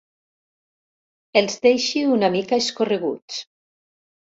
Els 1.43 1.59
deixi 1.67 2.03
una 2.15 2.33
mica 2.39 2.61
escorreguts. 2.65 3.41